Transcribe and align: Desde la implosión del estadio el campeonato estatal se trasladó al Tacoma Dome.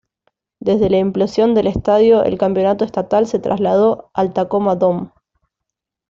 Desde 0.59 0.89
la 0.89 0.97
implosión 0.97 1.53
del 1.53 1.67
estadio 1.67 2.23
el 2.23 2.39
campeonato 2.39 2.83
estatal 2.85 3.27
se 3.27 3.37
trasladó 3.37 4.09
al 4.15 4.33
Tacoma 4.33 4.75
Dome. 4.75 5.11